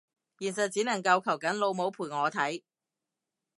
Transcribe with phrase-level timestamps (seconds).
[0.39, 2.63] 現實只能夠求緊老母陪我睇